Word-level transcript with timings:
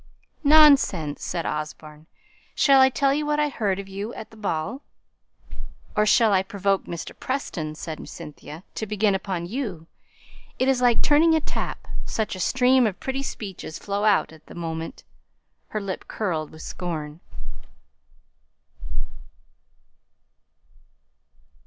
"Nonsense!" 0.43 1.23
said 1.23 1.45
Osborne. 1.45 2.07
"Shall 2.55 2.81
I 2.81 2.89
tell 2.89 3.13
you 3.13 3.23
what 3.23 3.39
I 3.39 3.49
heard 3.49 3.77
of 3.77 3.87
you 3.87 4.15
at 4.15 4.31
the 4.31 4.35
ball?" 4.35 4.81
"Or 5.95 6.07
shall 6.07 6.33
I 6.33 6.41
provoke 6.41 6.85
Mr. 6.85 7.11
Preston," 7.19 7.75
said 7.75 8.09
Cynthia, 8.09 8.63
"to 8.73 8.87
begin 8.87 9.13
upon 9.13 9.45
you? 9.45 9.85
It's 10.57 10.81
like 10.81 11.03
turning 11.03 11.35
a 11.35 11.39
tap, 11.39 11.87
such 12.03 12.35
a 12.35 12.39
stream 12.39 12.87
of 12.87 12.99
pretty 12.99 13.21
speeches 13.21 13.77
flows 13.77 14.07
out 14.07 14.33
at 14.33 14.47
the 14.47 14.55
moment." 14.55 15.03
Her 15.67 15.79
lip 15.79 16.07
curled 16.07 16.49
with 16.49 16.63
scorn. 16.63 17.19